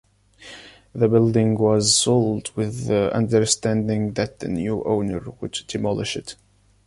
The 0.95 1.07
building 1.07 1.59
was 1.59 1.95
sold 1.95 2.49
with 2.55 2.87
the 2.87 3.13
understanding 3.13 4.13
that 4.13 4.39
the 4.39 4.47
new 4.47 4.83
owner 4.83 5.21
would 5.41 5.59
demolish 5.67 6.17
it. 6.17 6.35